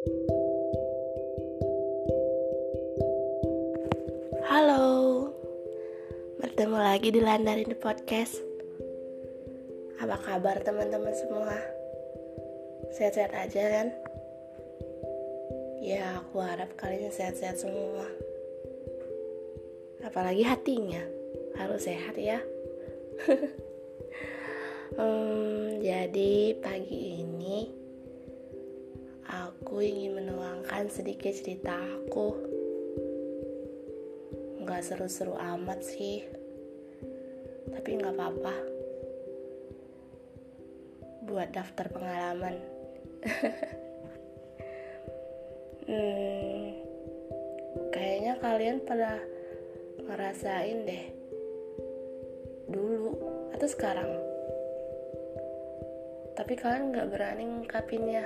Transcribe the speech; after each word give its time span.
Halo, 0.00 0.16
bertemu 6.40 6.78
lagi 6.80 7.12
di 7.12 7.20
Landarin 7.20 7.76
Podcast. 7.76 8.40
Apa 10.00 10.16
kabar 10.24 10.64
teman-teman 10.64 11.12
semua? 11.12 11.52
Sehat-sehat 12.96 13.36
aja 13.36 13.60
kan? 13.60 13.88
Ya, 15.84 16.24
aku 16.24 16.40
harap 16.40 16.72
kalian 16.80 17.12
sehat-sehat 17.12 17.60
semua. 17.60 18.08
Apalagi 20.00 20.48
hatinya 20.48 21.04
harus 21.60 21.84
sehat 21.84 22.16
ya. 22.16 22.40
hmm, 24.96 25.84
jadi 25.84 26.56
pagi 26.56 27.20
ini 27.20 27.79
aku 29.50 29.82
ingin 29.82 30.14
menuangkan 30.14 30.86
sedikit 30.86 31.34
cerita 31.34 31.74
aku. 31.74 32.38
Gak 34.62 34.86
seru-seru 34.86 35.34
amat 35.34 35.82
sih, 35.82 36.22
tapi 37.74 37.98
gak 37.98 38.14
apa-apa. 38.14 38.54
Buat 41.26 41.50
daftar 41.50 41.90
pengalaman. 41.90 42.54
hmm, 45.90 46.62
kayaknya 47.90 48.38
kalian 48.38 48.78
pernah 48.86 49.18
ngerasain 50.06 50.86
deh 50.86 51.04
dulu 52.70 53.10
atau 53.52 53.66
sekarang 53.66 54.08
tapi 56.38 56.54
kalian 56.56 56.94
nggak 56.94 57.10
berani 57.12 57.44
ngungkapinnya 57.44 58.24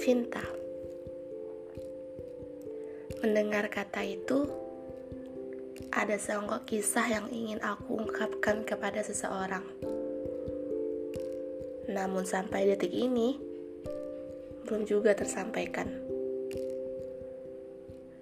cinta 0.00 0.42
mendengar 3.20 3.68
kata 3.68 4.00
itu 4.02 4.48
ada 5.92 6.16
seonggok 6.16 6.64
kisah 6.64 7.06
yang 7.06 7.26
ingin 7.28 7.60
aku 7.60 8.00
ungkapkan 8.00 8.64
kepada 8.64 9.04
seseorang 9.04 9.62
namun 11.90 12.24
sampai 12.24 12.70
detik 12.70 12.94
ini 12.94 13.50
belum 14.70 14.86
juga 14.86 15.18
tersampaikan. 15.18 15.90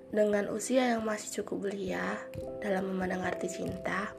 Dengan 0.08 0.48
usia 0.48 0.96
yang 0.96 1.04
masih 1.04 1.44
cukup 1.44 1.68
belia 1.68 2.16
dalam 2.64 2.88
memandang 2.88 3.28
arti 3.28 3.52
cinta, 3.52 4.16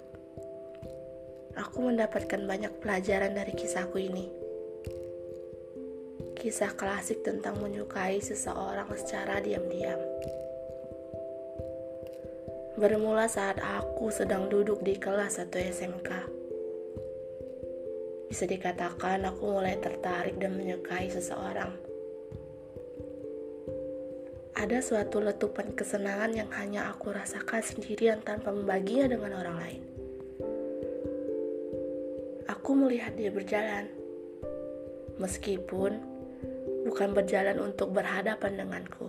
aku 1.58 1.90
mendapatkan 1.90 2.46
banyak 2.46 2.70
pelajaran 2.78 3.34
dari 3.34 3.58
kisahku 3.58 3.98
ini. 3.98 4.30
Kisah 6.40 6.72
klasik 6.80 7.22
tentang 7.28 7.60
menyukai 7.60 8.24
seseorang 8.24 8.88
secara 8.96 9.44
diam-diam. 9.44 10.00
Bermula 12.80 13.28
saat 13.28 13.60
aku 13.60 14.08
sedang 14.08 14.48
duduk 14.48 14.80
di 14.80 14.96
kelas 14.96 15.44
atau 15.44 15.60
SMK. 15.60 16.10
Bisa 18.32 18.48
dikatakan 18.48 19.28
aku 19.28 19.60
mulai 19.60 19.76
tertarik 19.84 20.40
dan 20.40 20.56
menyukai 20.56 21.12
seseorang 21.12 21.90
ada 24.60 24.84
suatu 24.84 25.24
letupan 25.24 25.72
kesenangan 25.72 26.36
yang 26.36 26.52
hanya 26.52 26.92
aku 26.92 27.16
rasakan 27.16 27.64
sendirian 27.64 28.20
tanpa 28.20 28.52
membaginya 28.52 29.16
dengan 29.16 29.40
orang 29.40 29.56
lain. 29.56 29.82
Aku 32.52 32.76
melihat 32.76 33.16
dia 33.16 33.32
berjalan, 33.32 33.88
meskipun 35.16 36.04
bukan 36.90 37.14
berjalan 37.14 37.62
untuk 37.62 37.94
berhadapan 37.94 38.66
denganku. 38.66 39.06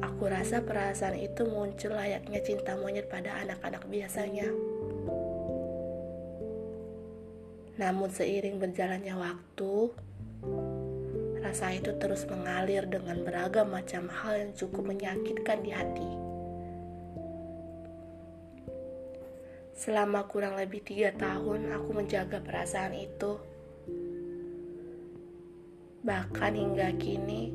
Aku 0.00 0.24
rasa 0.24 0.64
perasaan 0.64 1.20
itu 1.20 1.44
muncul 1.44 1.92
layaknya 1.92 2.40
cinta 2.40 2.72
monyet 2.80 3.12
pada 3.12 3.44
anak-anak 3.44 3.84
biasanya. 3.92 4.48
Namun 7.76 8.08
seiring 8.08 8.56
berjalannya 8.56 9.12
waktu, 9.12 9.92
Rasa 11.44 11.76
itu 11.76 11.92
terus 12.00 12.24
mengalir 12.24 12.88
dengan 12.88 13.20
beragam 13.20 13.68
macam 13.68 14.08
hal 14.08 14.42
yang 14.42 14.52
cukup 14.56 14.90
menyakitkan 14.90 15.60
di 15.60 15.70
hati. 15.76 16.10
Selama 19.76 20.24
kurang 20.24 20.56
lebih 20.56 20.80
tiga 20.82 21.12
tahun, 21.12 21.68
aku 21.68 21.94
menjaga 21.94 22.40
perasaan 22.40 22.96
itu. 22.96 23.36
Bahkan 26.04 26.52
hingga 26.52 26.92
kini, 27.00 27.48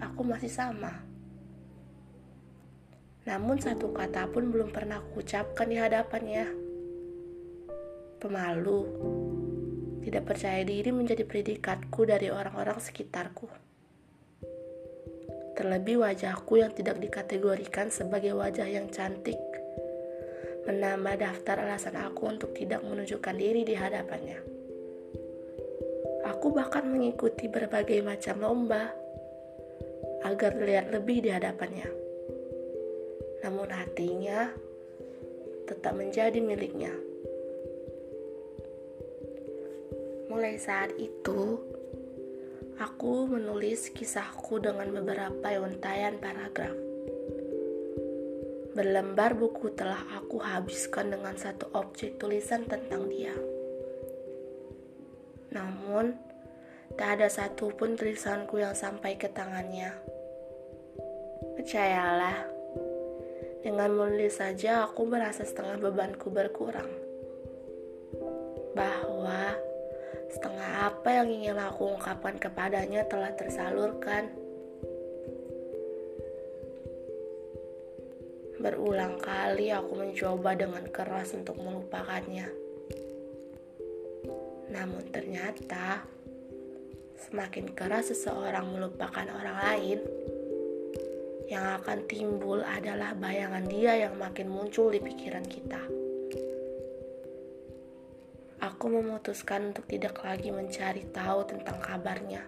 aku 0.00 0.24
masih 0.24 0.48
sama. 0.48 1.04
Namun 3.28 3.60
satu 3.60 3.92
kata 3.92 4.32
pun 4.32 4.48
belum 4.48 4.72
pernah 4.72 5.04
aku 5.04 5.20
ucapkan 5.20 5.68
di 5.68 5.76
hadapannya. 5.76 6.48
Pemalu, 8.16 8.80
tidak 10.00 10.24
percaya 10.24 10.64
diri 10.64 10.88
menjadi 10.88 11.28
predikatku 11.28 12.08
dari 12.08 12.32
orang-orang 12.32 12.80
sekitarku. 12.80 13.44
Terlebih 15.52 16.00
wajahku 16.00 16.56
yang 16.56 16.72
tidak 16.72 16.96
dikategorikan 16.96 17.92
sebagai 17.92 18.32
wajah 18.32 18.72
yang 18.72 18.88
cantik 18.88 19.36
menambah 20.64 21.20
daftar 21.22 21.62
alasan 21.62 21.94
aku 21.94 22.26
untuk 22.26 22.50
tidak 22.56 22.80
menunjukkan 22.82 23.36
diri 23.38 23.62
di 23.68 23.78
hadapannya. 23.78 24.55
Aku 26.26 26.50
bahkan 26.50 26.90
mengikuti 26.90 27.46
berbagai 27.46 28.02
macam 28.02 28.42
lomba 28.42 28.90
agar 30.26 30.58
terlihat 30.58 30.90
lebih 30.90 31.22
di 31.22 31.30
hadapannya. 31.30 31.86
Namun 33.46 33.70
hatinya 33.70 34.50
tetap 35.70 35.94
menjadi 35.94 36.42
miliknya. 36.42 36.90
Mulai 40.26 40.58
saat 40.58 40.90
itu, 40.98 41.62
aku 42.82 43.30
menulis 43.30 43.94
kisahku 43.94 44.58
dengan 44.58 44.90
beberapa 44.90 45.62
untayan 45.62 46.18
paragraf. 46.18 46.74
Berlembar 48.74 49.32
buku 49.38 49.72
telah 49.72 50.02
aku 50.18 50.42
habiskan 50.42 51.14
dengan 51.14 51.38
satu 51.38 51.70
objek 51.72 52.18
tulisan 52.18 52.66
tentang 52.66 53.08
dia. 53.08 53.55
Namun, 55.56 56.12
tak 57.00 57.16
ada 57.16 57.32
satupun 57.32 57.96
tulisanku 57.96 58.60
yang 58.60 58.76
sampai 58.76 59.16
ke 59.16 59.32
tangannya. 59.32 59.96
Percayalah, 61.56 62.44
dengan 63.64 63.88
menulis 63.96 64.36
saja 64.36 64.84
aku 64.84 65.08
merasa 65.08 65.48
setengah 65.48 65.80
bebanku 65.80 66.28
berkurang. 66.28 66.92
Bahwa 68.76 69.56
Setengah 70.36 70.92
apa 70.92 71.08
yang 71.22 71.28
ingin 71.30 71.56
aku 71.56 71.96
ungkapkan 71.96 72.36
kepadanya 72.36 73.06
telah 73.06 73.32
tersalurkan. 73.32 74.28
Berulang 78.58 79.16
kali 79.22 79.70
aku 79.70 79.96
mencoba 79.96 80.58
dengan 80.58 80.84
keras 80.90 81.32
untuk 81.32 81.56
melupakannya. 81.56 82.65
Namun 84.70 85.10
ternyata 85.10 86.02
semakin 87.16 87.74
keras 87.74 88.10
seseorang 88.10 88.70
melupakan 88.70 89.26
orang 89.26 89.58
lain, 89.70 89.98
yang 91.46 91.78
akan 91.78 92.06
timbul 92.10 92.62
adalah 92.62 93.14
bayangan 93.14 93.66
dia 93.70 94.08
yang 94.08 94.18
makin 94.18 94.50
muncul 94.50 94.90
di 94.90 94.98
pikiran 94.98 95.46
kita 95.46 96.06
aku 98.76 98.92
memutuskan 98.92 99.72
untuk 99.72 99.88
tidak 99.88 100.20
lagi 100.20 100.50
mencari 100.50 101.08
tahu 101.08 101.48
tentang 101.48 101.80
kabarnya. 101.80 102.42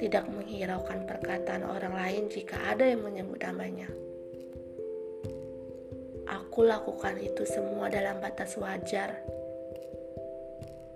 Tidak 0.00 0.24
menghiraukan 0.32 1.04
perkataan 1.04 1.66
orang 1.66 1.94
lain 1.94 2.24
jika 2.30 2.56
ada 2.72 2.88
yang 2.88 3.04
menyebut 3.04 3.42
namanya. 3.42 3.90
Aku 6.30 6.64
lakukan 6.64 7.20
itu 7.20 7.44
semua 7.44 7.92
dalam 7.92 8.22
batas 8.22 8.56
wajar 8.56 9.18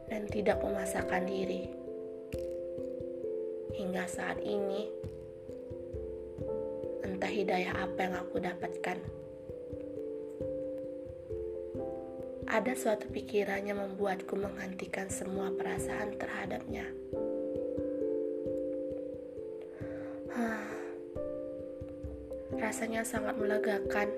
dan 0.09 0.29
tidak 0.29 0.61
memasakkan 0.65 1.25
diri. 1.29 1.69
Hingga 3.77 4.05
saat 4.11 4.43
ini, 4.43 4.89
entah 7.07 7.31
hidayah 7.31 7.87
apa 7.87 7.99
yang 8.03 8.15
aku 8.19 8.37
dapatkan. 8.43 8.99
ada 12.49 12.73
suatu 12.73 13.13
pikirannya 13.13 13.77
membuatku 13.77 14.33
menghentikan 14.33 15.13
semua 15.13 15.53
perasaan 15.53 16.17
terhadapnya. 16.17 16.89
Rasanya 22.59 23.05
sangat 23.05 23.37
melegakan. 23.37 24.09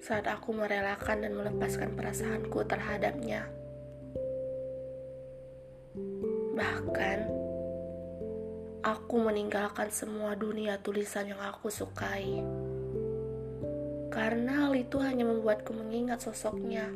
saat 0.00 0.24
aku 0.26 0.56
merelakan 0.56 1.22
dan 1.22 1.36
melepaskan 1.36 1.92
perasaanku 1.92 2.64
terhadapnya. 2.64 3.46
Bahkan, 6.60 7.18
aku 8.84 9.16
meninggalkan 9.16 9.88
semua 9.88 10.36
dunia 10.36 10.76
tulisan 10.76 11.32
yang 11.32 11.40
aku 11.40 11.72
sukai. 11.72 12.44
Karena 14.12 14.68
hal 14.68 14.76
itu 14.76 15.00
hanya 15.00 15.24
membuatku 15.24 15.72
mengingat 15.72 16.20
sosoknya. 16.20 16.92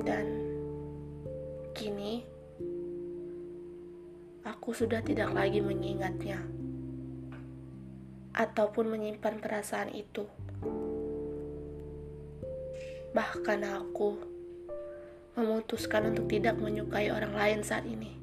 Dan 0.00 0.26
kini, 1.76 2.24
aku 4.48 4.72
sudah 4.72 5.04
tidak 5.04 5.28
lagi 5.36 5.60
mengingatnya 5.60 6.40
ataupun 8.32 8.96
menyimpan 8.96 9.44
perasaan 9.44 9.92
itu. 9.92 10.24
Bahkan 13.12 13.60
aku 13.68 14.16
memutuskan 15.36 16.12
untuk 16.12 16.32
tidak 16.32 16.56
menyukai 16.56 17.12
orang 17.12 17.36
lain 17.36 17.60
saat 17.60 17.84
ini. 17.84 18.16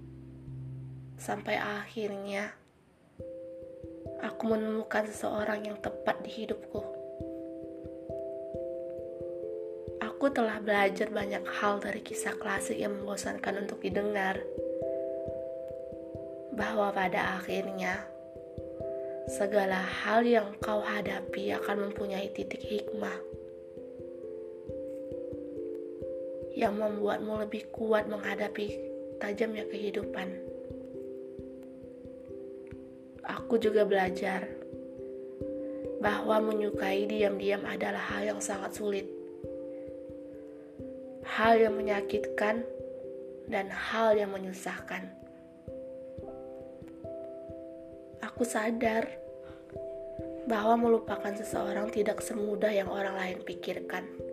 Sampai 1.17 1.61
akhirnya 1.61 2.53
aku 4.21 4.49
menemukan 4.49 5.05
seseorang 5.05 5.69
yang 5.69 5.77
tepat 5.77 6.21
di 6.25 6.31
hidupku. 6.41 6.81
Aku 10.01 10.25
telah 10.33 10.57
belajar 10.57 11.13
banyak 11.13 11.45
hal 11.61 11.77
dari 11.77 12.01
kisah 12.01 12.33
klasik 12.41 12.81
yang 12.81 12.97
membosankan 12.97 13.61
untuk 13.61 13.85
didengar. 13.85 14.41
Bahwa 16.57 16.89
pada 16.89 17.37
akhirnya 17.37 18.09
segala 19.29 19.79
hal 19.79 20.25
yang 20.25 20.57
kau 20.57 20.81
hadapi 20.81 21.53
akan 21.53 21.93
mempunyai 21.93 22.33
titik 22.33 22.65
hikmah 22.65 23.38
yang 26.57 26.77
membuatmu 26.77 27.45
lebih 27.45 27.69
kuat 27.69 28.09
menghadapi 28.09 28.73
tajamnya 29.19 29.67
kehidupan. 29.67 30.31
Aku 33.29 33.61
juga 33.61 33.85
belajar 33.85 34.49
bahwa 35.99 36.39
menyukai 36.39 37.05
diam-diam 37.05 37.61
adalah 37.67 37.99
hal 37.99 38.33
yang 38.33 38.41
sangat 38.41 38.71
sulit, 38.73 39.05
hal 41.27 41.59
yang 41.59 41.75
menyakitkan, 41.75 42.63
dan 43.51 43.67
hal 43.67 44.15
yang 44.15 44.31
menyusahkan. 44.31 45.09
Aku 48.23 48.47
sadar 48.47 49.09
bahwa 50.47 50.87
melupakan 50.89 51.35
seseorang 51.35 51.91
tidak 51.91 52.23
semudah 52.23 52.71
yang 52.71 52.87
orang 52.87 53.13
lain 53.13 53.39
pikirkan. 53.43 54.28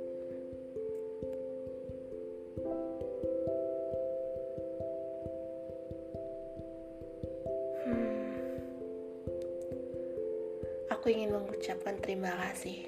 Aku 11.06 11.14
ingin 11.14 11.38
mengucapkan 11.38 11.94
terima 12.02 12.34
kasih 12.34 12.82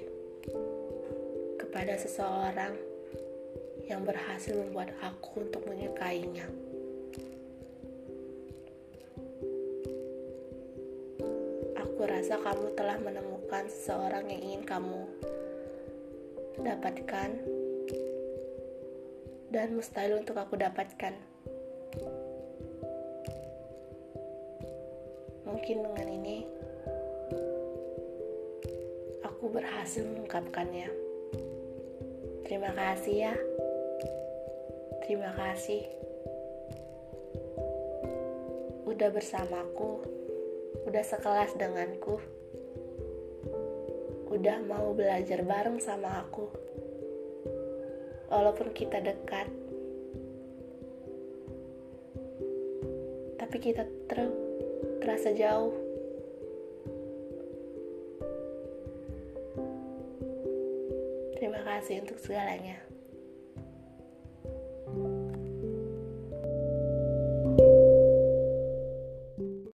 kepada 1.55 1.95
seseorang 1.95 2.75
yang 3.87 4.03
berhasil 4.03 4.59
membuat 4.59 4.91
aku 4.99 5.47
untuk 5.47 5.63
menyukainya. 5.63 6.43
Aku 11.79 11.99
rasa 12.03 12.35
kamu 12.43 12.75
telah 12.75 12.99
menemukan 12.99 13.71
seseorang 13.71 14.27
yang 14.27 14.41
ingin 14.43 14.63
kamu 14.67 14.99
dapatkan 16.59 17.39
dan 19.47 19.67
mustahil 19.79 20.19
untuk 20.19 20.35
aku 20.35 20.59
dapatkan. 20.59 21.15
Mungkin 25.47 25.87
dengan 25.87 26.07
ini 26.11 26.59
aku 29.39 29.55
berhasil 29.55 30.03
mengungkapkannya. 30.03 30.91
Terima 32.43 32.75
kasih 32.75 33.15
ya. 33.31 33.35
Terima 35.07 35.31
kasih 35.31 35.87
udah 38.83 39.15
bersamaku 39.15 40.03
udah 40.89 41.03
sekelas 41.05 41.53
denganku, 41.55 42.19
udah 44.27 44.57
mau 44.65 44.91
belajar 44.91 45.45
bareng 45.45 45.79
sama 45.79 46.25
aku. 46.25 46.51
Walaupun 48.27 48.75
kita 48.75 49.01
dekat, 49.01 49.49
tapi 53.41 53.57
kita 53.57 53.87
ter 54.11 54.29
terasa 55.01 55.33
jauh. 55.33 55.88
Terima 61.49 61.65
kasih 61.65 62.05
untuk 62.05 62.21
segalanya. 62.21 62.77